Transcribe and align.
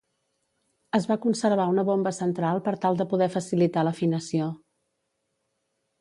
Es 0.99 1.05
va 1.09 1.17
conservar 1.25 1.67
una 1.73 1.83
bomba 1.89 2.13
central 2.19 2.63
per 2.69 2.75
tal 2.87 2.99
de 3.03 3.07
poder 3.15 3.31
facilitar 3.37 3.87
l'afinació. 3.89 4.53